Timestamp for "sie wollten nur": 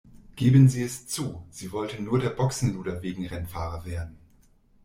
1.51-2.17